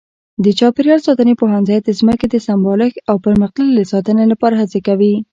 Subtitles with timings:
[0.43, 5.13] د چاپېریال ساتنې پوهنځی د ځمکې د سمبالښت او پرمختللې ساتنې لپاره هڅې کوي.